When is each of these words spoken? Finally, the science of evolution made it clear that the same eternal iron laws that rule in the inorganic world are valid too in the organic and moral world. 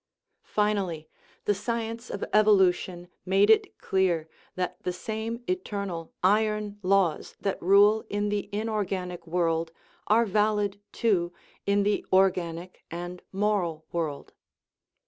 Finally, 0.49 1.07
the 1.45 1.53
science 1.53 2.09
of 2.09 2.25
evolution 2.33 3.07
made 3.23 3.51
it 3.51 3.77
clear 3.77 4.27
that 4.55 4.81
the 4.81 4.91
same 4.91 5.43
eternal 5.47 6.11
iron 6.23 6.79
laws 6.81 7.35
that 7.39 7.61
rule 7.61 8.03
in 8.09 8.29
the 8.29 8.49
inorganic 8.51 9.27
world 9.27 9.71
are 10.07 10.25
valid 10.25 10.79
too 10.91 11.31
in 11.67 11.83
the 11.83 12.03
organic 12.11 12.83
and 12.89 13.21
moral 13.31 13.85
world. 13.91 14.33